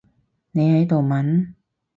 [0.51, 1.53] 你喺度問？